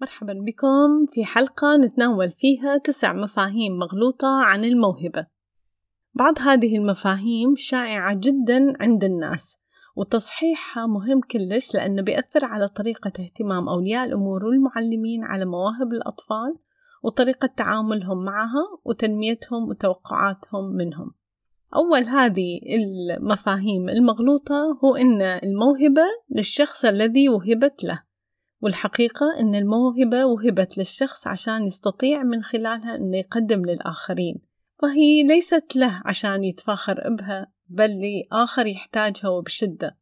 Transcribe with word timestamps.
مرحبا 0.00 0.32
بكم 0.32 1.06
في 1.12 1.24
حلقة 1.24 1.76
نتناول 1.76 2.32
فيها 2.32 2.78
تسع 2.78 3.12
مفاهيم 3.12 3.78
مغلوطة 3.78 4.28
عن 4.28 4.64
الموهبة. 4.64 5.26
بعض 6.14 6.38
هذه 6.38 6.76
المفاهيم 6.76 7.54
شائعة 7.56 8.14
جدا 8.14 8.72
عند 8.80 9.04
الناس 9.04 9.58
وتصحيحها 9.96 10.86
مهم 10.86 11.20
كلش 11.20 11.74
لأنه 11.74 12.02
بيأثر 12.02 12.44
على 12.44 12.68
طريقة 12.68 13.12
اهتمام 13.20 13.68
أولياء 13.68 14.04
الأمور 14.04 14.44
والمعلمين 14.44 15.24
على 15.24 15.44
مواهب 15.44 15.92
الأطفال 15.92 16.58
وطريقة 17.02 17.46
تعاملهم 17.56 18.24
معها 18.24 18.80
وتنميتهم 18.84 19.68
وتوقعاتهم 19.68 20.64
منهم. 20.64 21.10
أول 21.76 22.02
هذه 22.02 22.60
المفاهيم 22.76 23.88
المغلوطة 23.88 24.78
هو 24.84 24.96
أن 24.96 25.22
الموهبة 25.22 26.04
للشخص 26.30 26.84
الذي 26.84 27.28
وهبت 27.28 27.84
له 27.84 28.02
والحقيقة 28.60 29.40
أن 29.40 29.54
الموهبة 29.54 30.24
وهبت 30.24 30.78
للشخص 30.78 31.26
عشان 31.26 31.62
يستطيع 31.62 32.22
من 32.22 32.42
خلالها 32.42 32.94
أنه 32.96 33.16
يقدم 33.16 33.64
للآخرين 33.64 34.36
فهي 34.82 35.22
ليست 35.22 35.76
له 35.76 36.02
عشان 36.04 36.44
يتفاخر 36.44 37.14
بها 37.18 37.46
بل 37.68 38.00
لآخر 38.00 38.66
يحتاجها 38.66 39.28
وبشدة 39.28 39.96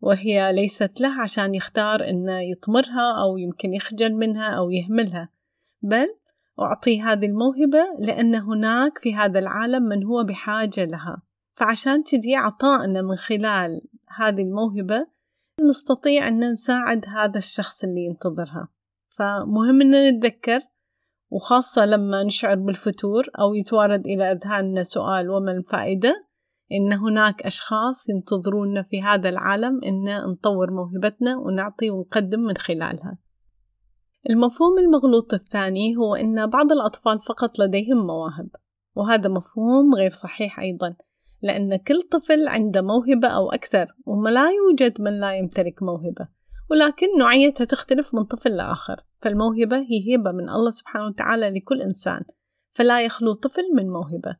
وهي 0.00 0.52
ليست 0.52 1.00
له 1.00 1.20
عشان 1.20 1.54
يختار 1.54 2.08
أنه 2.08 2.40
يطمرها 2.40 3.22
أو 3.22 3.36
يمكن 3.36 3.74
يخجل 3.74 4.14
منها 4.14 4.48
أو 4.48 4.70
يهملها 4.70 5.28
بل 5.82 6.06
أعطي 6.60 7.02
هذه 7.02 7.26
الموهبة 7.26 7.84
لأن 7.98 8.34
هناك 8.34 8.98
في 8.98 9.14
هذا 9.14 9.38
العالم 9.38 9.82
من 9.82 10.04
هو 10.04 10.24
بحاجة 10.24 10.84
لها 10.84 11.22
فعشان 11.54 12.02
كذي 12.02 12.34
عطائنا 12.34 13.02
من 13.02 13.16
خلال 13.16 13.80
هذه 14.16 14.42
الموهبة 14.42 15.06
نستطيع 15.62 16.28
أن 16.28 16.52
نساعد 16.52 17.04
هذا 17.06 17.38
الشخص 17.38 17.84
اللي 17.84 18.00
ينتظرها. 18.04 18.68
فمهم 19.18 19.80
أن 19.80 20.08
نتذكر 20.08 20.60
وخاصة 21.30 21.86
لما 21.86 22.22
نشعر 22.22 22.54
بالفتور 22.54 23.26
أو 23.40 23.54
يتوارد 23.54 24.06
إلى 24.06 24.32
أذهاننا 24.32 24.82
سؤال 24.82 25.30
وما 25.30 25.52
الفائدة 25.52 26.26
إن 26.72 26.92
هناك 26.92 27.42
أشخاص 27.42 28.08
ينتظروننا 28.08 28.82
في 28.82 29.02
هذا 29.02 29.28
العالم 29.28 29.78
إن 29.84 30.30
نطور 30.30 30.70
موهبتنا 30.70 31.36
ونعطي 31.36 31.90
ونقدم 31.90 32.40
من 32.40 32.56
خلالها. 32.56 33.18
المفهوم 34.30 34.78
المغلوط 34.78 35.34
الثاني 35.34 35.96
هو 35.96 36.14
أن 36.14 36.50
بعض 36.50 36.72
الأطفال 36.72 37.20
فقط 37.20 37.58
لديهم 37.58 38.06
مواهب 38.06 38.48
وهذا 38.94 39.28
مفهوم 39.28 39.94
غير 39.94 40.10
صحيح 40.10 40.60
أيضا. 40.60 40.96
لأن 41.42 41.76
كل 41.76 42.02
طفل 42.02 42.48
عنده 42.48 42.82
موهبة 42.82 43.28
أو 43.28 43.52
أكثر 43.52 43.86
ولا 44.06 44.50
يوجد 44.50 45.00
من 45.00 45.20
لا 45.20 45.36
يمتلك 45.36 45.82
موهبة. 45.82 46.28
ولكن 46.70 47.06
نوعيتها 47.18 47.64
تختلف 47.64 48.14
من 48.14 48.24
طفل 48.24 48.56
لآخر. 48.56 49.04
فالموهبة 49.22 49.76
هي 49.76 50.16
هبة 50.16 50.32
من 50.32 50.48
الله 50.48 50.70
سبحانه 50.70 51.06
وتعالى 51.06 51.50
لكل 51.50 51.82
إنسان 51.82 52.22
فلا 52.72 53.02
يخلو 53.02 53.34
طفل 53.34 53.62
من 53.74 53.90
موهبة. 53.90 54.36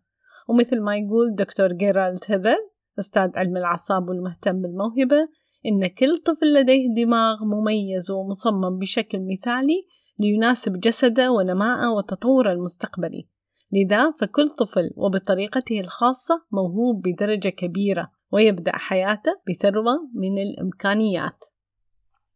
ومثل 0.48 0.81
ما 0.81 0.97
يقول 0.97 1.34
دكتور 1.34 1.73
جيرالد 1.73 2.25
هيذر 2.29 2.57
أستاذ 2.98 3.31
علم 3.37 3.57
الأعصاب 3.57 4.09
والمهتم 4.09 4.62
بالموهبة 4.62 5.29
إن 5.67 5.87
كل 5.87 6.19
طفل 6.19 6.55
لديه 6.55 6.95
دماغ 7.05 7.45
مميز 7.45 8.11
ومصمم 8.11 8.79
بشكل 8.79 9.19
مثالي 9.33 9.87
ليناسب 10.19 10.73
جسده 10.73 11.31
ونماءه 11.31 11.92
وتطوره 11.92 12.53
المستقبلي. 12.53 13.29
لذا 13.73 14.11
فكل 14.11 14.49
طفل 14.49 14.91
وبطريقته 14.97 15.81
الخاصة 15.81 16.45
موهوب 16.53 17.03
بدرجة 17.03 17.49
كبيرة 17.49 18.11
ويبدأ 18.33 18.77
حياته 18.77 19.33
بثروة 19.49 20.11
من 20.15 20.39
الإمكانيات. 20.39 21.45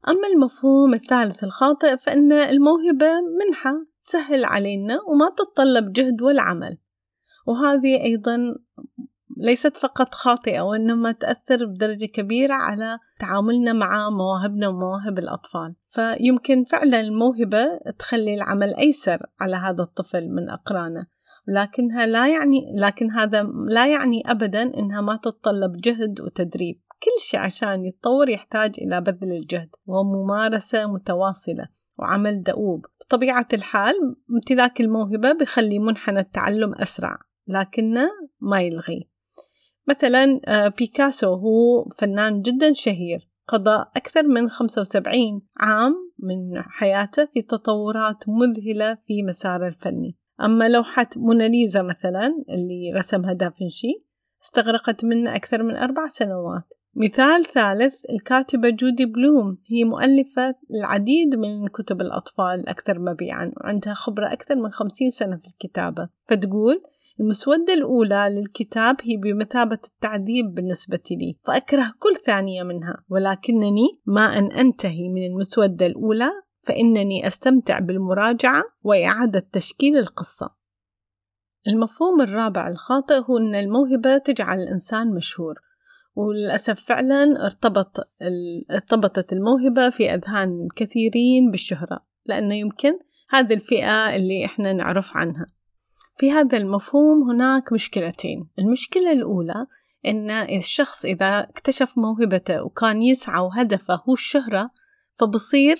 أما 0.09 0.29
المفهوم 0.35 0.95
الثالث 0.95 1.45
الخاطئ 1.45 1.97
فإن 1.97 2.33
الموهبة 2.33 3.13
منحة 3.47 3.87
تسهل 4.03 4.45
علينا 4.45 5.01
وما 5.09 5.31
تتطلب 5.31 5.93
جهد 5.93 6.23
ولا 6.23 6.43
عمل 6.43 6.79
وهذه 7.47 8.03
أيضا 8.03 8.55
ليست 9.37 9.77
فقط 9.77 10.15
خاطئة 10.15 10.61
وإنما 10.61 11.13
تأثر 11.13 11.67
بدرجة 11.67 12.07
كبيرة 12.07 12.55
على 12.55 12.99
تعاملنا 13.19 13.73
مع 13.73 14.11
مواهبنا 14.11 14.69
ومواهب 14.69 15.19
الأطفال. 15.19 15.75
فيمكن 15.89 16.65
فعلا 16.65 17.01
الموهبة 17.01 17.79
تخلي 17.99 18.35
العمل 18.35 18.75
أيسر 18.75 19.27
على 19.41 19.57
هذا 19.57 19.83
الطفل 19.83 20.29
من 20.29 20.51
أقرانه. 20.51 21.07
لكنها 21.47 22.07
لا 22.07 22.29
يعني 22.29 22.75
لكن 22.77 23.11
هذا 23.11 23.43
لا 23.69 23.87
يعني 23.87 24.23
أبدا 24.27 24.63
إنها 24.63 25.01
ما 25.01 25.17
تتطلب 25.17 25.73
جهد 25.77 26.21
وتدريب. 26.21 26.81
كل 27.03 27.23
شيء 27.23 27.41
عشان 27.41 27.85
يتطور 27.85 28.29
يحتاج 28.29 28.75
إلى 28.79 29.01
بذل 29.01 29.33
الجهد 29.33 29.69
وممارسة 29.87 30.87
متواصلة 30.87 31.69
وعمل 31.99 32.43
دؤوب. 32.43 32.87
بطبيعة 33.01 33.49
الحال 33.53 33.95
امتلاك 34.31 34.81
الموهبة 34.81 35.33
بيخلي 35.33 35.79
منحنى 35.79 36.21
التعلم 36.21 36.75
أسرع 36.75 37.19
لكنه 37.49 38.09
ما 38.41 38.61
يلغي. 38.61 39.09
مثلا 39.89 40.41
آه، 40.47 40.69
بيكاسو 40.69 41.35
هو 41.35 41.91
فنان 41.99 42.43
جدا 42.43 42.73
شهير 42.73 43.29
قضى 43.49 43.85
أكثر 43.97 44.23
من 44.23 44.49
75 44.49 45.43
عام 45.57 46.13
من 46.19 46.63
حياته 46.63 47.25
في 47.35 47.43
تطورات 47.43 48.29
مذهلة 48.29 48.99
في 49.07 49.23
مساره 49.23 49.69
الفني. 49.69 50.17
أما 50.41 50.69
لوحة 50.69 51.09
موناليزا 51.17 51.83
مثلا 51.83 52.45
اللي 52.49 52.91
رسمها 52.95 53.33
دافنشي 53.33 54.05
استغرقت 54.45 55.05
منه 55.05 55.37
أكثر 55.37 55.63
من 55.63 55.77
أربع 55.77 56.07
سنوات. 56.07 56.75
مثال 56.97 57.45
ثالث 57.45 57.95
الكاتبة 58.11 58.71
جودي 58.71 59.07
بلوم. 59.07 59.59
هي 59.67 59.85
مؤلفة 59.85 60.55
العديد 60.71 61.35
من 61.35 61.69
كتب 61.69 62.01
الأطفال 62.01 62.61
الأكثر 62.61 62.99
مبيعا 62.99 63.53
وعندها 63.57 63.95
خبرة 63.95 64.33
أكثر 64.33 64.55
من 64.55 64.71
خمسين 64.71 65.11
سنة 65.11 65.37
في 65.37 65.47
الكتابة. 65.47 66.09
فتقول 66.29 66.83
المسودة 67.21 67.75
الأولى 67.75 68.29
للكتاب 68.31 68.97
هي 69.03 69.17
بمثابة 69.17 69.79
التعذيب 69.87 70.55
بالنسبة 70.55 71.03
لي 71.11 71.37
فأكره 71.45 71.95
كل 71.99 72.17
ثانية 72.17 72.63
منها. 72.63 73.05
ولكنني 73.11 74.01
ما 74.07 74.39
أن 74.39 74.53
أنتهي 74.53 75.09
من 75.09 75.27
المسودة 75.27 75.87
الأولى 75.87 76.31
فإنني 76.67 77.27
أستمتع 77.27 77.79
بالمراجعة 77.79 78.63
وإعادة 78.83 79.47
تشكيل 79.53 79.99
القصة. 79.99 80.51
المفهوم 81.69 82.21
الرابع 82.21 82.69
الخاطئ 82.69 83.15
هو 83.15 83.39
أن 83.39 83.55
الموهبة 83.55 84.19
تجعل 84.19 84.61
الإنسان 84.61 85.15
مشهور، 85.15 85.55
وللأسف 86.15 86.81
فعلا 86.85 87.45
ارتبط 87.45 87.97
ارتبطت 88.71 89.33
الموهبة 89.33 89.91
في 89.91 90.15
أذهان 90.15 90.65
الكثيرين 90.65 91.51
بالشهرة، 91.51 92.01
لأنه 92.27 92.55
يمكن 92.55 92.99
هذه 93.31 93.55
الفئة 93.55 94.17
اللي 94.17 94.45
إحنا 94.45 94.73
نعرف 94.73 95.17
عنها. 95.17 95.47
في 96.17 96.33
هذا 96.33 96.59
المفهوم 96.59 97.31
هناك 97.31 97.73
مشكلتين، 97.73 98.47
المشكلة 98.59 99.13
الأولى 99.13 99.67
إن 100.07 100.31
الشخص 100.31 101.05
إذا 101.05 101.41
اكتشف 101.41 101.99
موهبته 101.99 102.63
وكان 102.63 103.03
يسعى 103.03 103.41
وهدفه 103.41 103.95
هو 103.95 104.13
الشهرة 104.13 104.71
فبصير 105.15 105.77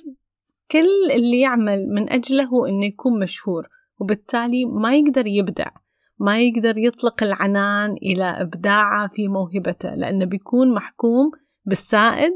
كل 0.71 1.13
اللي 1.15 1.41
يعمل 1.41 1.89
من 1.89 2.13
أجله 2.13 2.45
هو 2.45 2.67
إنه 2.67 2.87
يكون 2.87 3.21
مشهور 3.21 3.69
وبالتالي 4.01 4.65
ما 4.65 4.97
يقدر 4.97 5.27
يبدع 5.27 5.71
ما 6.19 6.39
يقدر 6.39 6.79
يطلق 6.79 7.23
العنان 7.23 7.91
إلى 7.91 8.25
إبداعه 8.25 9.09
في 9.09 9.29
موهبته 9.29 9.95
لأنه 9.95 10.25
بيكون 10.25 10.75
محكوم 10.75 11.31
بالسائد 11.65 12.33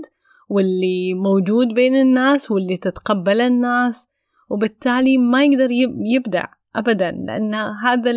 واللي 0.49 1.15
موجود 1.15 1.69
بين 1.69 1.94
الناس 1.94 2.50
واللي 2.50 2.77
تتقبل 2.77 3.41
الناس 3.41 4.09
وبالتالي 4.50 5.19
ما 5.19 5.45
يقدر 5.45 5.69
يبدع 6.15 6.45
أبدا 6.77 7.10
لأن 7.10 7.55
هذا 7.55 8.12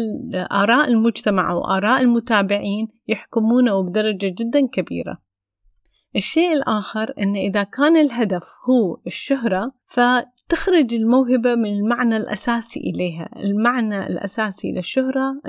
آراء 0.52 0.88
المجتمع 0.88 1.54
وآراء 1.54 2.02
المتابعين 2.02 2.88
يحكمونه 3.08 3.84
بدرجة 3.84 4.36
جدا 4.40 4.68
كبيرة. 4.68 5.18
الشيء 6.16 6.54
الآخر 6.54 7.14
أن 7.20 7.36
إذا 7.36 7.64
كان 7.64 7.98
الهدف 7.98 8.44
هو 8.70 8.98
الشهرة 9.08 9.72
فتخرج 9.86 10.94
الموهبة 10.94 11.56
من 11.56 11.74
المعنى 11.74 12.18
الأساسي 12.18 12.80
إليها. 12.80 13.30
المعنى 13.38 14.08
الأساسي 14.08 14.72
للشهرة 14.72 15.42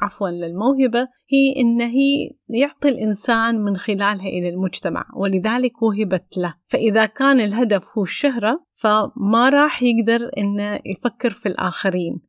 عفوا 0.00 0.28
للموهبة 0.28 1.08
هي 1.28 1.60
أن 1.60 1.80
هي 1.80 2.30
يعطي 2.48 2.88
الإنسان 2.88 3.60
من 3.64 3.76
خلالها 3.76 4.28
إلى 4.28 4.48
المجتمع 4.48 5.04
ولذلك 5.16 5.82
وهبت 5.82 6.38
له. 6.38 6.54
فإذا 6.64 7.06
كان 7.06 7.40
الهدف 7.40 7.98
هو 7.98 8.02
الشهرة 8.02 8.64
فما 8.74 9.48
راح 9.48 9.82
يقدر 9.82 10.30
أنه 10.38 10.80
يفكر 10.86 11.30
في 11.30 11.46
الآخرين. 11.48 12.20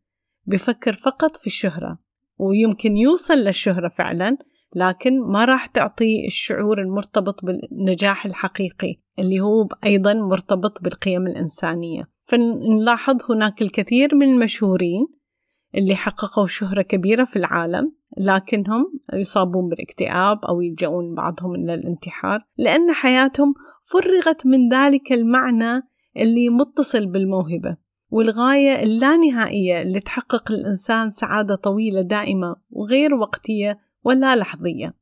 بيفكر 0.45 0.93
فقط 0.93 1.37
في 1.37 1.47
الشهرة 1.47 1.99
ويمكن 2.37 2.97
يوصل 2.97 3.37
للشهرة 3.37 3.87
فعلا 3.87 4.37
لكن 4.75 5.21
ما 5.21 5.45
راح 5.45 5.65
تعطي 5.65 6.25
الشعور 6.25 6.81
المرتبط 6.81 7.45
بالنجاح 7.45 8.25
الحقيقي 8.25 8.95
اللي 9.19 9.39
هو 9.39 9.67
أيضا 9.85 10.13
مرتبط 10.13 10.83
بالقيم 10.83 11.27
الإنسانية. 11.27 12.09
فنلاحظ 12.23 13.31
هناك 13.31 13.61
الكثير 13.61 14.15
من 14.15 14.33
المشهورين 14.33 15.07
اللي 15.75 15.95
حققوا 15.95 16.47
شهرة 16.47 16.81
كبيرة 16.81 17.25
في 17.25 17.35
العالم 17.35 17.91
لكنهم 18.17 18.99
يصابون 19.13 19.69
بالاكتئاب 19.69 20.45
أو 20.45 20.61
يلجؤون 20.61 21.15
بعضهم 21.15 21.55
إلى 21.55 21.73
الانتحار 21.73 22.45
لأن 22.57 22.93
حياتهم 22.93 23.53
فرغت 23.83 24.45
من 24.45 24.69
ذلك 24.73 25.11
المعنى 25.11 25.81
اللي 26.17 26.49
متصل 26.49 27.05
بالموهبة 27.05 27.77
والغاية 28.11 28.83
اللانهائية 28.83 29.81
اللي 29.81 29.99
تحقق 29.99 30.51
الإنسان 30.51 31.11
سعادة 31.11 31.55
طويلة 31.55 32.01
دائمة 32.01 32.55
وغير 32.69 33.13
وقتية 33.13 33.79
ولا 34.03 34.35
لحظية. 34.35 34.99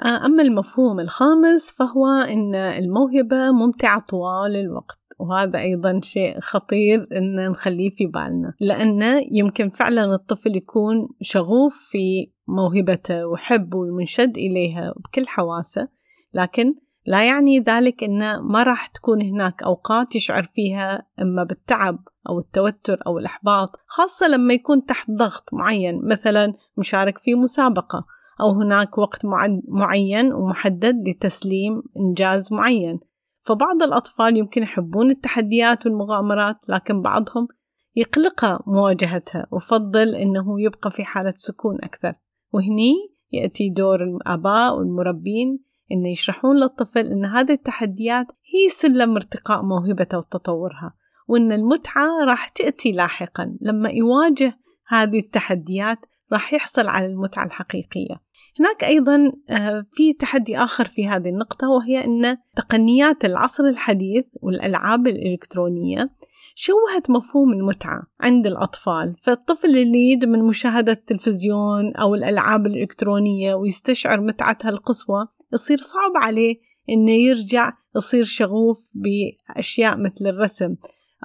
آه، 0.00 0.26
أما 0.26 0.42
المفهوم 0.42 1.00
الخامس 1.00 1.72
فهو 1.72 2.06
أن 2.06 2.54
الموهبة 2.54 3.52
ممتعة 3.52 4.00
طوال 4.00 4.56
الوقت 4.56 4.98
وهذا 5.18 5.58
أيضا 5.58 6.00
شيء 6.02 6.40
خطير 6.40 7.06
أن 7.12 7.50
نخليه 7.50 7.90
في 7.90 8.06
بالنا 8.06 8.54
لأنه 8.60 9.22
يمكن 9.32 9.68
فعلا 9.68 10.14
الطفل 10.14 10.56
يكون 10.56 11.08
شغوف 11.20 11.76
في 11.90 12.32
موهبته 12.48 13.26
وحب 13.26 13.74
ومنشد 13.74 14.38
إليها 14.38 14.94
بكل 14.96 15.26
حواسة 15.26 15.88
لكن 16.34 16.74
لا 17.06 17.26
يعني 17.26 17.60
ذلك 17.60 18.04
أنه 18.04 18.40
ما 18.40 18.62
راح 18.62 18.86
تكون 18.86 19.22
هناك 19.22 19.62
أوقات 19.62 20.16
يشعر 20.16 20.42
فيها 20.42 21.06
إما 21.22 21.44
بالتعب 21.44 22.08
أو 22.28 22.38
التوتر 22.38 23.02
أو 23.06 23.18
الإحباط 23.18 23.76
خاصة 23.86 24.28
لما 24.28 24.54
يكون 24.54 24.84
تحت 24.84 25.10
ضغط 25.10 25.54
معين 25.54 26.00
مثلا 26.04 26.52
مشارك 26.78 27.18
في 27.18 27.34
مسابقة 27.34 28.04
أو 28.40 28.50
هناك 28.50 28.98
وقت 28.98 29.24
معين 29.68 30.32
ومحدد 30.32 31.08
لتسليم 31.08 31.82
إنجاز 31.96 32.52
معين. 32.52 33.00
فبعض 33.42 33.82
الأطفال 33.82 34.36
يمكن 34.36 34.62
يحبون 34.62 35.10
التحديات 35.10 35.86
والمغامرات 35.86 36.56
لكن 36.68 37.02
بعضهم 37.02 37.48
يقلق 37.96 38.68
مواجهتها 38.68 39.46
وفضل 39.50 40.14
أنه 40.14 40.60
يبقى 40.60 40.90
في 40.90 41.04
حالة 41.04 41.34
سكون 41.36 41.78
أكثر. 41.82 42.14
وهني 42.52 42.94
يأتي 43.32 43.70
دور 43.70 44.04
الآباء 44.04 44.78
والمربين 44.78 45.58
أن 45.92 46.06
يشرحون 46.06 46.56
للطفل 46.56 47.06
أن 47.06 47.24
هذه 47.24 47.52
التحديات 47.52 48.26
هي 48.26 48.68
سلم 48.68 49.16
ارتقاء 49.16 49.62
موهبته 49.62 50.18
وتطورها. 50.18 50.94
وأن 51.28 51.52
المتعة 51.52 52.24
راح 52.24 52.48
تأتي 52.48 52.92
لاحقا. 52.92 53.56
لما 53.60 53.90
يواجه 53.90 54.56
هذه 54.88 55.18
التحديات 55.18 55.98
راح 56.32 56.54
يحصل 56.54 56.86
على 56.86 57.06
المتعة 57.06 57.44
الحقيقية. 57.44 58.26
هناك 58.60 58.84
أيضا 58.84 59.32
آه، 59.50 59.86
في 59.92 60.12
تحدي 60.12 60.58
آخر 60.58 60.84
في 60.84 61.08
هذه 61.08 61.28
النقطة 61.28 61.68
وهي 61.68 62.04
أن 62.04 62.36
تقنيات 62.56 63.24
العصر 63.24 63.64
الحديث 63.64 64.24
والألعاب 64.42 65.06
الإلكترونية 65.06 66.06
شوهت 66.54 67.10
مفهوم 67.10 67.52
المتعة 67.52 68.02
عند 68.20 68.46
الأطفال. 68.46 69.14
فالطفل 69.22 69.68
اللي 69.68 70.12
يدمن 70.12 70.44
مشاهدة 70.44 70.92
التلفزيون 70.92 71.96
أو 71.96 72.14
الألعاب 72.14 72.66
الإلكترونية 72.66 73.54
ويستشعر 73.54 74.20
متعتها 74.20 74.68
القصوى 74.68 75.26
يصير 75.52 75.76
صعب 75.76 76.12
عليه 76.16 76.56
إنه 76.90 77.12
يرجع 77.12 77.70
يصير 77.96 78.24
شغوف 78.24 78.90
بأشياء 78.94 79.96
مثل 79.96 80.26
الرسم. 80.26 80.76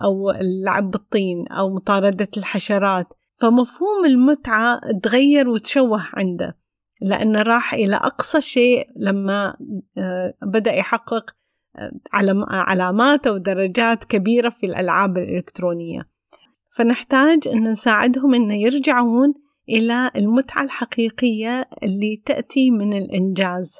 أو 0.03 0.31
اللعب 0.31 0.91
بالطين 0.91 1.47
أو 1.47 1.73
مطاردة 1.73 2.29
الحشرات. 2.37 3.07
فمفهوم 3.41 4.05
المتعة 4.05 4.79
تغير 5.03 5.49
وتشوه 5.49 6.07
عنده 6.13 6.57
لأنه 7.01 7.41
راح 7.41 7.73
إلى 7.73 7.95
أقصى 7.95 8.41
شيء 8.41 8.85
لما 8.95 9.57
آه، 9.97 10.33
بدأ 10.41 10.73
يحقق 10.73 11.35
آه، 11.75 11.91
علامات 12.49 13.27
أو 13.27 13.37
درجات 13.37 14.03
كبيرة 14.03 14.49
في 14.49 14.65
الألعاب 14.65 15.17
الإلكترونية. 15.17 16.01
فنحتاج 16.75 17.47
أن 17.47 17.71
نساعدهم 17.71 18.33
أن 18.33 18.51
يرجعون 18.51 19.33
إلى 19.69 20.11
المتعة 20.15 20.63
الحقيقية 20.63 21.69
اللي 21.83 22.21
تأتي 22.25 22.71
من 22.71 22.93
الإنجاز 22.93 23.79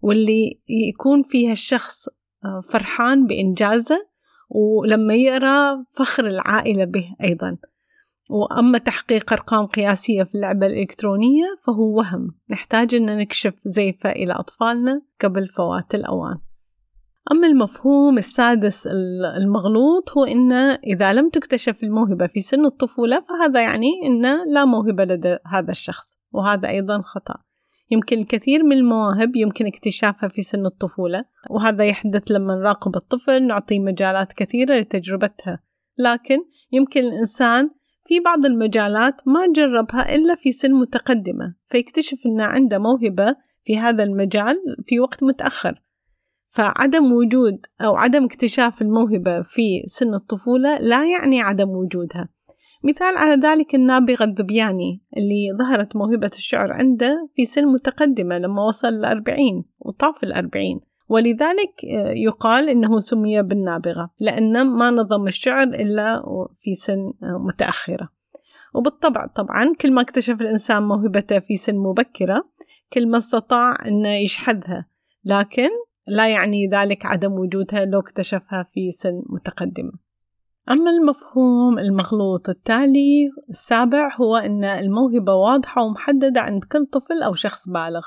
واللي 0.00 0.60
يكون 0.68 1.22
فيها 1.22 1.52
الشخص 1.52 2.08
آه، 2.44 2.60
فرحان 2.60 3.26
بإنجازه 3.26 4.08
ولما 4.48 5.14
يقرأ 5.14 5.84
فخر 5.92 6.26
العائلة 6.26 6.84
به 6.84 7.14
أيضا. 7.24 7.56
وأما 8.30 8.78
تحقيق 8.78 9.32
أرقام 9.32 9.66
قياسية 9.66 10.22
في 10.22 10.34
اللعبة 10.34 10.66
الإلكترونية 10.66 11.44
فهو 11.66 11.96
وهم. 11.96 12.34
نحتاج 12.50 12.94
أن 12.94 13.18
نكشف 13.18 13.54
زيفة 13.64 14.10
إلى 14.10 14.32
أطفالنا 14.32 15.02
قبل 15.20 15.46
فوات 15.46 15.94
الأوان. 15.94 16.38
أما 17.32 17.46
المفهوم 17.46 18.18
السادس 18.18 18.88
المغلوط 19.36 20.18
هو 20.18 20.24
أن 20.24 20.52
إذا 20.86 21.12
لم 21.12 21.28
تكتشف 21.28 21.82
الموهبة 21.82 22.26
في 22.26 22.40
سن 22.40 22.64
الطفولة 22.64 23.20
فهذا 23.20 23.62
يعني 23.62 23.90
أن 24.06 24.52
لا 24.52 24.64
موهبة 24.64 25.04
لدى 25.04 25.36
هذا 25.46 25.70
الشخص. 25.70 26.18
وهذا 26.32 26.68
أيضا 26.68 27.00
خطأ. 27.00 27.34
يمكن 27.90 28.18
الكثير 28.18 28.64
من 28.64 28.76
المواهب 28.76 29.36
يمكن 29.36 29.66
اكتشافها 29.66 30.28
في 30.28 30.42
سن 30.42 30.66
الطفولة 30.66 31.24
وهذا 31.50 31.84
يحدث 31.84 32.30
لما 32.30 32.54
نراقب 32.54 32.96
الطفل 32.96 33.46
نعطيه 33.46 33.78
مجالات 33.78 34.32
كثيرة 34.32 34.78
لتجربتها. 34.78 35.62
لكن 35.98 36.38
يمكن 36.72 37.00
الإنسان 37.00 37.70
في 38.04 38.20
بعض 38.20 38.46
المجالات 38.46 39.28
ما 39.28 39.40
جربها 39.56 40.14
إلا 40.14 40.34
في 40.34 40.52
سن 40.52 40.72
متقدمة 40.72 41.54
فيكتشف 41.66 42.18
أنه 42.26 42.44
عنده 42.44 42.78
موهبة 42.78 43.36
في 43.64 43.78
هذا 43.78 44.02
المجال 44.02 44.56
في 44.82 45.00
وقت 45.00 45.24
متأخر. 45.24 45.82
فعدم 46.48 47.12
وجود 47.12 47.66
أو 47.80 47.96
عدم 47.96 48.24
اكتشاف 48.24 48.82
الموهبة 48.82 49.42
في 49.42 49.82
سن 49.86 50.14
الطفولة 50.14 50.78
لا 50.78 51.10
يعني 51.10 51.40
عدم 51.40 51.68
وجودها. 51.68 52.28
مثال 52.82 53.16
على 53.16 53.40
ذلك 53.42 53.74
النابغة 53.74 54.24
الذبياني 54.24 55.02
اللي 55.16 55.56
ظهرت 55.58 55.96
موهبة 55.96 56.30
الشعر 56.34 56.72
عنده 56.72 57.28
في 57.34 57.46
سن 57.46 57.66
متقدمة 57.66 58.38
لما 58.38 58.62
وصل 58.62 58.88
الأربعين 58.88 59.64
وطاف 59.80 60.24
الأربعين 60.24 60.80
ولذلك 61.08 61.84
آه، 61.84 62.12
يقال 62.16 62.68
إنه 62.68 63.00
سمي 63.00 63.42
بالنابغة 63.42 64.10
لأن 64.20 64.66
ما 64.66 64.90
نظم 64.90 65.26
الشعر 65.26 65.62
إلا 65.62 66.22
في 66.58 66.74
سن 66.74 67.12
آه، 67.22 67.38
متأخرة. 67.46 68.08
وبالطبع 68.74 69.26
طبعا 69.26 69.74
كل 69.80 69.92
ما 69.92 70.00
اكتشف 70.00 70.40
الإنسان 70.40 70.82
موهبته 70.82 71.38
في 71.38 71.56
سن 71.56 71.76
مبكرة 71.76 72.48
كل 72.92 73.08
ما 73.08 73.18
استطاع 73.18 73.76
أنه 73.86 74.08
يشحذها. 74.08 74.86
لكن 75.24 75.68
لا 76.06 76.28
يعني 76.28 76.68
ذلك 76.68 77.06
عدم 77.06 77.32
وجودها 77.32 77.84
لو 77.84 78.00
اكتشفها 78.00 78.62
في 78.62 78.90
سن 78.90 79.22
متقدمة. 79.26 80.07
أما 80.70 80.90
المفهوم 80.90 81.78
المغلوط 81.78 82.48
التالي 82.48 83.30
السابع 83.50 84.16
هو 84.20 84.36
أن 84.36 84.64
الموهبة 84.64 85.34
واضحة 85.34 85.82
ومحددة 85.82 86.40
عند 86.40 86.64
كل 86.64 86.86
طفل 86.86 87.22
أو 87.22 87.34
شخص 87.34 87.68
بالغ. 87.68 88.02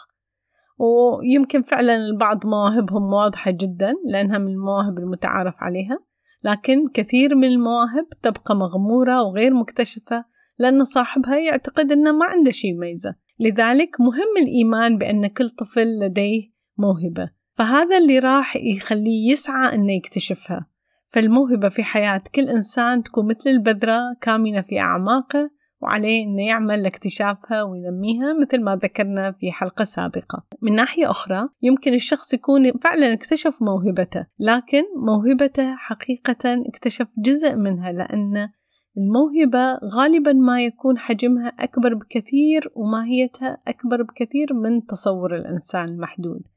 ويمكن 0.78 1.62
فعلا 1.62 1.96
البعض 1.96 2.46
مواهبهم 2.46 3.14
واضحة 3.14 3.52
جدا 3.52 3.94
لأنها 4.06 4.38
من 4.38 4.48
المواهب 4.48 4.98
المتعارف 4.98 5.56
عليها 5.58 6.00
لكن 6.44 6.88
كثير 6.94 7.36
من 7.36 7.48
المواهب 7.48 8.10
تبقى 8.22 8.56
مغمورة 8.56 9.24
وغير 9.24 9.54
مكتشفة 9.54 10.26
لأن 10.60 10.86
صاحبها 10.86 11.38
يعتقد 11.38 11.92
أنه 11.92 12.12
ما 12.12 12.26
عنده 12.26 12.52
شيء 12.52 12.72
يميزه. 12.72 13.16
لذلك 13.40 13.90
مهم 14.00 14.38
الإيمان 14.42 14.98
بأن 14.98 15.28
كل 15.28 15.50
طفل 15.50 16.00
لديه 16.00 16.52
موهبة. 16.78 17.30
فهذا 17.58 17.98
اللي 17.98 18.20
راح 18.20 18.56
يخليه 18.56 19.32
يسعى 19.32 19.76
أنه 19.76 19.94
يكتشفها. 19.94 20.71
فالموهبة 21.12 21.70
في 21.70 21.84
حياة 21.84 22.22
كل 22.36 22.50
إنسان 22.50 23.04
تكون 23.04 23.28
مثل 23.28 23.50
البذرة 23.50 24.00
كامنة 24.22 24.62
في 24.62 24.80
أعماقه 24.80 25.52
وعليه 25.82 26.24
أنه 26.24 26.48
يعمل 26.48 26.84
لاكتشافها 26.84 27.64
وينميها 27.64 28.34
مثل 28.42 28.64
ما 28.64 28.76
ذكرنا 28.76 29.32
في 29.32 29.52
حلقة 29.52 29.84
سابقة. 29.84 30.44
من 30.62 30.76
ناحية 30.76 31.10
أخرى 31.10 31.46
يمكن 31.62 31.94
الشخص 31.94 32.34
يكون 32.34 32.72
فعلا 32.72 33.14
اكتشف 33.14 33.62
موهبته 33.62 34.28
لكن 34.40 34.84
موهبته 35.06 35.76
حقيقة 35.76 36.64
اكتشف 36.68 37.08
جزء 37.18 37.56
منها 37.56 37.92
لأن 37.92 38.50
الموهبة 38.98 39.80
غالبا 39.96 40.34
ما 40.34 40.64
يكون 40.64 40.98
حجمها 40.98 41.48
أكبر 41.48 41.94
بكثير 41.94 42.70
وماهيتها 42.76 43.58
أكبر 43.68 44.04
بكثير 44.04 44.54
من 44.54 44.86
تصور 44.86 45.36
الإنسان 45.36 45.86
المحدود. 45.90 46.48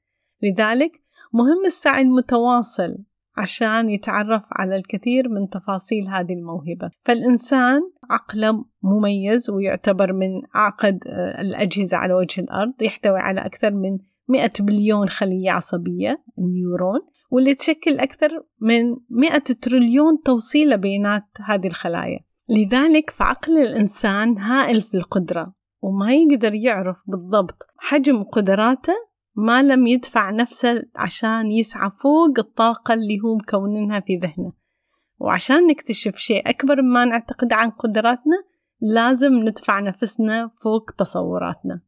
لذلك 0.42 0.92
مهم 1.32 1.66
السعي 1.66 2.02
المتواصل 2.02 2.96
عشان 3.36 3.90
يتعرف 3.90 4.42
على 4.52 4.76
الكثير 4.76 5.28
من 5.28 5.48
تفاصيل 5.48 6.08
هذه 6.08 6.32
الموهبة. 6.32 6.90
فالإنسان 7.00 7.80
عقله 8.10 8.64
مميز 8.82 9.50
ويعتبر 9.50 10.12
من 10.12 10.28
أعقد 10.56 10.98
آه، 11.06 11.40
الأجهزة 11.40 11.96
على 11.96 12.14
وجه 12.14 12.40
الأرض 12.40 12.82
يحتوي 12.82 13.18
على 13.18 13.40
أكثر 13.40 13.70
من 13.70 13.98
100 14.28 14.50
بليون 14.60 15.08
خلية 15.08 15.50
عصبية 15.50 16.24
النيورون 16.38 17.00
واللي 17.30 17.54
تشكل 17.54 17.98
أكثر 17.98 18.28
من 18.62 18.96
100 19.10 19.38
تريليون 19.38 20.22
توصيلة 20.24 20.76
بينات 20.76 21.24
هذه 21.44 21.66
الخلايا. 21.66 22.20
لذلك 22.48 23.10
فعقل 23.10 23.58
الإنسان 23.58 24.38
هائل 24.38 24.82
في 24.82 24.96
القدرة 24.96 25.52
وما 25.82 26.14
يقدر 26.14 26.54
يعرف 26.54 27.02
بالضبط 27.06 27.62
حجم 27.78 28.22
قدراته 28.22 28.94
ما 29.36 29.62
لم 29.62 29.86
يدفع 29.86 30.30
نفسه 30.30 30.82
عشان 30.96 31.50
يسعى 31.50 31.90
فوق 31.90 32.38
الطاقة 32.38 32.94
اللي 32.94 33.20
هو 33.24 33.36
مكوننها 33.36 34.00
في 34.00 34.16
ذهنه. 34.16 34.52
وعشان 35.18 35.66
نكتشف 35.66 36.16
شيء 36.16 36.50
أكبر 36.50 36.82
مما 36.82 37.04
نعتقد 37.04 37.52
عن 37.52 37.70
قدراتنا 37.70 38.36
لازم 38.80 39.34
ندفع 39.34 39.80
نفسنا 39.80 40.50
فوق 40.62 40.90
تصوراتنا. 40.90 41.80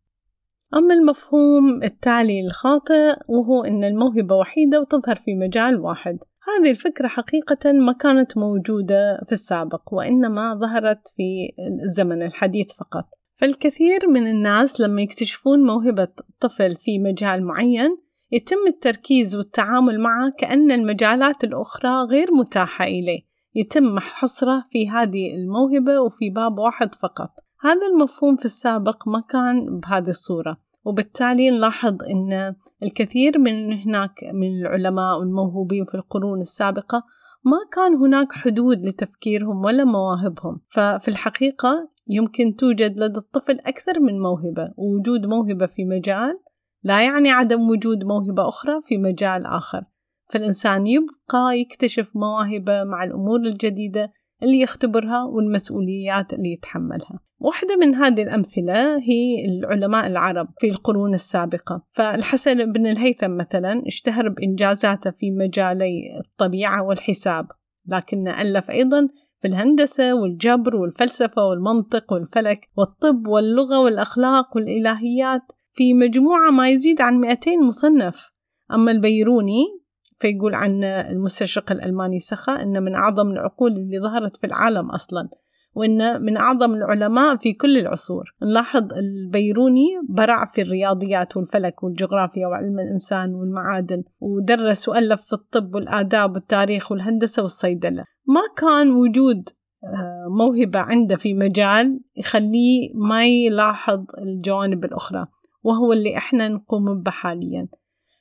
أما 0.74 0.94
المفهوم 0.94 1.82
التالي 1.82 2.46
الخاطئ 2.46 3.16
وهو 3.28 3.64
أن 3.64 3.84
الموهبة 3.84 4.34
وحيدة 4.36 4.80
وتظهر 4.80 5.16
في 5.16 5.34
مجال 5.34 5.80
واحد. 5.80 6.18
هذه 6.48 6.70
الفكرة 6.70 7.08
حقيقة 7.08 7.72
ما 7.72 7.92
كانت 7.92 8.38
موجودة 8.38 9.20
في 9.26 9.32
السابق 9.32 9.94
وإنما 9.94 10.54
ظهرت 10.54 11.08
في 11.16 11.52
الزمن 11.84 12.22
الحديث 12.22 12.72
فقط. 12.72 13.04
فالكثير 13.36 14.08
من 14.08 14.26
الناس 14.26 14.80
لما 14.80 15.02
يكتشفون 15.02 15.62
موهبة 15.66 16.08
طفل 16.40 16.76
في 16.76 16.98
مجال 16.98 17.44
معين 17.44 18.06
يتم 18.32 18.66
التركيز 18.66 19.36
والتعامل 19.36 20.00
معه 20.00 20.32
كأن 20.38 20.70
المجالات 20.70 21.44
الأخرى 21.44 21.90
غير 22.10 22.32
متاحة 22.32 22.84
إليه. 22.84 23.20
يتم 23.54 23.98
حصره 23.98 24.64
في 24.70 24.88
هذه 24.88 25.34
الموهبة 25.34 26.00
وفي 26.00 26.30
باب 26.30 26.58
واحد 26.58 26.94
فقط. 26.94 27.30
هذا 27.60 27.86
المفهوم 27.92 28.36
في 28.36 28.44
السابق 28.44 29.08
ما 29.08 29.20
كان 29.20 29.80
بهذه 29.80 30.08
الصورة. 30.08 30.56
وبالتالي 30.84 31.50
نلاحظ 31.50 32.02
أن 32.02 32.54
الكثير 32.82 33.38
من 33.38 33.72
هناك 33.72 34.24
من 34.34 34.60
العلماء 34.60 35.18
والموهوبين 35.18 35.84
في 35.84 35.94
القرون 35.94 36.40
السابقة 36.40 37.02
ما 37.46 37.58
كان 37.72 37.94
هناك 37.94 38.32
حدود 38.32 38.86
لتفكيرهم 38.86 39.64
ولا 39.64 39.84
مواهبهم 39.84 40.60
ففي 40.68 41.08
الحقيقة 41.08 41.88
يمكن 42.08 42.56
توجد 42.56 42.98
لدى 42.98 43.18
الطفل 43.18 43.58
أكثر 43.66 44.00
من 44.00 44.20
موهبة. 44.20 44.72
ووجود 44.76 45.26
موهبة 45.26 45.66
في 45.66 45.84
مجال 45.84 46.40
لا 46.82 47.02
يعني 47.02 47.30
عدم 47.30 47.70
وجود 47.70 48.04
موهبة 48.04 48.48
أخرى 48.48 48.82
في 48.82 48.98
مجال 48.98 49.46
آخر. 49.46 49.84
فالإنسان 50.30 50.86
يبقى 50.86 51.58
يكتشف 51.58 52.16
مواهبه 52.16 52.84
مع 52.84 53.04
الأمور 53.04 53.40
الجديدة 53.40 54.12
اللي 54.42 54.60
يختبرها 54.60 55.24
والمسؤوليات 55.24 56.32
اللي 56.32 56.52
يتحملها. 56.52 57.20
واحدة 57.38 57.76
من 57.76 57.94
هذه 57.94 58.22
الأمثلة 58.22 58.98
هي 58.98 59.44
العلماء 59.44 60.06
العرب 60.06 60.48
في 60.58 60.70
القرون 60.70 61.14
السابقة. 61.14 61.82
فالحسن 61.90 62.72
بن 62.72 62.86
الهيثم 62.86 63.30
مثلا 63.30 63.82
اشتهر 63.86 64.28
بإنجازاته 64.28 65.10
في 65.10 65.30
مجالي 65.30 66.18
الطبيعة 66.20 66.82
والحساب 66.82 67.46
لكن 67.88 68.28
ألف 68.28 68.70
أيضا 68.70 69.08
في 69.38 69.48
الهندسة 69.48 70.14
والجبر 70.14 70.76
والفلسفة 70.76 71.42
والمنطق 71.42 72.12
والفلك 72.12 72.68
والطب 72.76 73.26
واللغة 73.26 73.80
والأخلاق 73.80 74.56
والإلهيات 74.56 75.42
في 75.72 75.94
مجموعة 75.94 76.50
ما 76.50 76.68
يزيد 76.70 77.00
عن 77.00 77.20
200 77.20 77.50
مصنف. 77.68 78.30
أما 78.72 78.90
البيروني 78.90 79.85
فيقول 80.16 80.54
عن 80.54 80.84
المستشرق 80.84 81.72
الألماني 81.72 82.18
سخا 82.18 82.62
أن 82.62 82.82
من 82.82 82.94
أعظم 82.94 83.30
العقول 83.30 83.72
اللي 83.72 84.00
ظهرت 84.00 84.36
في 84.36 84.46
العالم 84.46 84.90
أصلا 84.90 85.28
وإنه 85.76 86.18
من 86.18 86.36
أعظم 86.36 86.74
العلماء 86.74 87.36
في 87.36 87.52
كل 87.52 87.78
العصور. 87.78 88.34
نلاحظ 88.42 88.92
البيروني 88.92 89.86
برع 90.08 90.46
في 90.46 90.62
الرياضيات 90.62 91.36
والفلك 91.36 91.82
والجغرافيا 91.82 92.46
وعلم 92.46 92.78
الإنسان 92.78 93.34
والمعادن 93.34 94.02
ودرس 94.20 94.88
وألف 94.88 95.20
في 95.20 95.32
الطب 95.32 95.74
والآداب 95.74 96.34
والتاريخ 96.34 96.92
والهندسة 96.92 97.42
والصيدلة. 97.42 98.04
ما 98.26 98.40
كان 98.56 98.90
وجود 98.90 99.48
آه، 99.84 100.26
موهبة 100.38 100.78
عنده 100.78 101.16
في 101.16 101.34
مجال 101.34 102.00
يخليه 102.16 102.90
ما 102.94 103.26
يلاحظ 103.26 104.04
الجوانب 104.22 104.84
الأخرى 104.84 105.26
وهو 105.62 105.92
اللي 105.92 106.16
إحنا 106.16 106.48
نقوم 106.48 107.02
به 107.02 107.10
حاليا. 107.10 107.68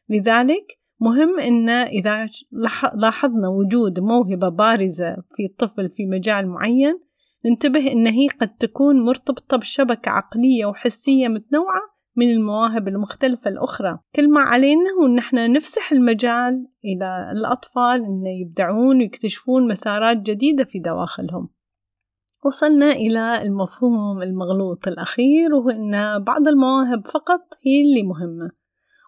لذلك 0.09 0.79
مهم 1.01 1.39
إن 1.39 1.69
إذا 1.69 2.29
لاحظنا 2.95 3.47
وجود 3.47 3.99
موهبة 3.99 4.49
بارزة 4.49 5.15
في 5.35 5.45
الطفل 5.45 5.89
في 5.89 6.05
مجال 6.05 6.47
معين 6.47 6.99
ننتبه 7.45 7.91
إن 7.91 8.07
هي 8.07 8.27
قد 8.27 8.49
تكون 8.49 9.05
مرتبطة 9.05 9.57
بشبكة 9.57 10.09
عقلية 10.09 10.65
وحسية 10.65 11.27
متنوعة 11.27 11.81
من 12.15 12.31
المواهب 12.31 12.87
المختلفة 12.87 13.49
الأخرى. 13.49 13.99
كل 14.15 14.29
ما 14.29 14.41
علينا 14.41 14.89
هو 14.99 15.05
إن 15.05 15.17
إحنا 15.17 15.47
نفسح 15.47 15.91
المجال 15.91 16.67
إلى 16.85 17.31
الأطفال 17.31 18.03
إن 18.05 18.25
يبدعون 18.25 18.97
ويكتشفون 18.97 19.67
مسارات 19.67 20.17
جديدة 20.17 20.63
في 20.63 20.79
دواخلهم. 20.79 21.49
وصلنا 22.45 22.91
إلى 22.91 23.41
المفهوم 23.41 24.21
المغلوط 24.21 24.87
الأخير 24.87 25.53
وهو 25.53 25.69
أن 25.69 26.23
بعض 26.23 26.47
المواهب 26.47 27.05
فقط 27.05 27.41
هي 27.65 27.81
اللي 27.81 28.03
مهمة. 28.03 28.51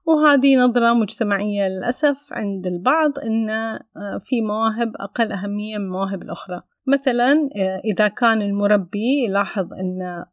وهذه 0.07 0.55
نظرة 0.55 0.93
مجتمعية 0.93 1.67
للأسف 1.67 2.33
عند 2.33 2.67
البعض 2.67 3.11
أن 3.25 3.49
آه، 3.49 3.81
في 4.23 4.41
مواهب 4.41 4.91
أقل 4.95 5.31
أهمية 5.31 5.77
من 5.77 5.83
المواهب 5.83 6.21
الأخرى. 6.21 6.61
مثلا 6.87 7.49
آه، 7.55 7.81
إذا 7.85 8.07
كان 8.07 8.41
المربي 8.41 9.23
يلاحظ 9.25 9.73
أن 9.73 10.25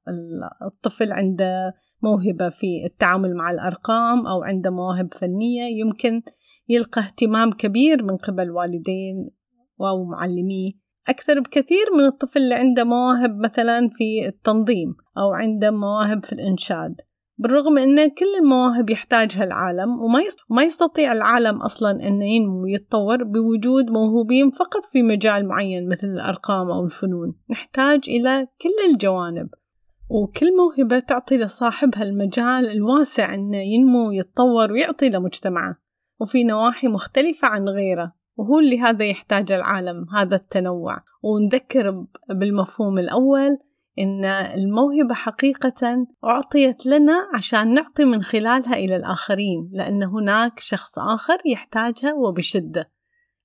الطفل 0.62 1.12
عنده 1.12 1.75
موهبة 2.02 2.49
في 2.49 2.85
التعامل 2.87 3.35
مع 3.35 3.50
الأرقام 3.50 4.26
أو 4.26 4.43
عنده 4.43 4.71
مواهب 4.71 5.14
فنية 5.14 5.81
يمكن 5.81 6.23
يلقى 6.69 7.00
اهتمام 7.00 7.52
كبير 7.52 8.02
من 8.02 8.16
قبل 8.16 8.50
والدين 8.50 9.31
أو 9.81 10.04
معلميه 10.04 10.73
أكثر 11.09 11.40
بكثير 11.40 11.85
من 11.99 12.04
الطفل 12.04 12.38
اللي 12.38 12.54
عنده 12.54 12.85
مواهب 12.85 13.38
مثلا 13.38 13.90
في 13.97 14.28
التنظيم 14.28 14.95
أو 15.19 15.33
عنده 15.33 15.71
مواهب 15.71 16.23
في 16.23 16.33
الإنشاد. 16.33 17.00
بالرغم 17.38 17.79
أن 17.79 18.09
كل 18.09 18.35
المواهب 18.41 18.91
يحتاجها 18.91 19.45
العالم 19.45 20.00
وما 20.50 20.62
يستطيع 20.62 21.12
العالم 21.12 21.62
أصلا 21.62 21.91
أن 21.91 22.23
ينمو 22.23 22.62
ويتطور 22.62 23.25
بوجود 23.25 23.91
موهوبين 23.91 24.50
فقط 24.50 24.85
في 24.93 25.03
مجال 25.03 25.49
معين 25.49 25.88
مثل 25.88 26.07
الأرقام 26.07 26.71
أو 26.71 26.85
الفنون. 26.85 27.35
نحتاج 27.50 28.00
إلى 28.09 28.47
كل 28.62 28.93
الجوانب 28.93 29.49
وكل 30.11 30.47
موهبة 30.57 30.99
تعطي 30.99 31.37
لصاحبها 31.37 32.03
المجال 32.03 32.71
الواسع 32.71 33.35
أنه 33.35 33.59
ينمو 33.59 34.09
ويتطور 34.09 34.73
ويعطي 34.73 35.09
لمجتمعه. 35.09 35.76
وفي 36.21 36.45
نواحي 36.45 36.88
مختلفة 36.88 37.49
عن 37.49 37.69
غيره 37.69 38.12
وهو 38.37 38.59
اللي 38.59 38.81
هذا 38.81 39.05
يحتاج 39.05 39.53
العالم 39.53 40.07
هذا 40.17 40.37
التنوع. 40.37 41.00
ونذكر 41.23 42.05
بالمفهوم 42.29 42.99
الأول 42.99 43.59
إن 43.99 44.25
الموهبة 44.25 45.15
حقيقة 45.15 46.07
أعطيت 46.25 46.87
لنا 46.87 47.29
عشان 47.35 47.75
نعطي 47.75 48.05
من 48.05 48.23
خلالها 48.23 48.75
إلى 48.75 48.97
الآخرين 48.97 49.71
لأن 49.73 50.03
هناك 50.03 50.61
شخص 50.61 50.99
آخر 50.99 51.39
يحتاجها 51.47 52.15
وبشدة. 52.15 52.91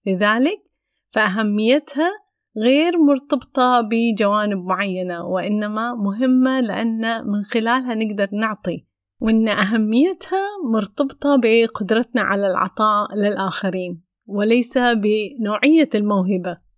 لذلك 0.06 0.63
فأهميتها 1.10 2.10
غير 2.58 2.98
مرتبطة 2.98 3.82
بجوانب 3.82 4.65
معينة 4.65 5.25
وإنما 5.25 5.96
مهمة 5.96 6.60
لأن 6.60 7.27
من 7.27 7.44
خلالها 7.44 7.96
نقدر 7.96 8.27
نعطي. 8.32 8.86
وإن 9.22 9.48
أهميتها 9.48 10.41
مرتبطة 10.74 11.41
بقدرتنا 11.44 12.22
على 12.22 12.48
العطاء 12.48 13.15
للآخرين 13.15 14.03
وليس 14.25 14.77
بنوعية 14.77 15.89
الموهبة. 15.96 16.68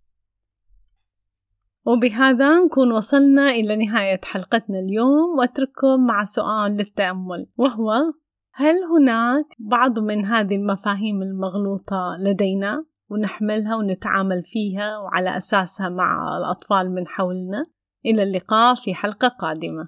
وبهذا 1.86 2.60
نكون 2.60 2.92
وصلنا 2.92 3.50
إلى 3.50 3.86
نهاية 3.86 4.20
حلقتنا 4.24 4.80
اليوم 4.80 5.38
وأترككم 5.38 6.06
مع 6.08 6.24
سؤال 6.24 6.72
للتأمل 6.72 7.48
وهو 7.58 7.92
هل 8.54 8.76
هناك 8.84 9.46
بعض 9.60 10.00
من 10.00 10.26
هذه 10.26 10.56
المفاهيم 10.56 11.22
المغلوطة 11.22 12.18
لدينا 12.20 12.86
ونحملها 13.10 13.76
ونتعامل 13.76 14.44
فيها 14.44 14.98
وعلى 14.98 15.38
أساسها 15.38 15.90
مع 15.90 16.38
الأطفال 16.38 16.92
من 16.92 17.08
حولنا؟ 17.08 17.66
إلى 18.06 18.24
اللقاء 18.24 18.76
في 18.76 18.94
حلقة 18.94 19.28
قادمة. 19.28 19.88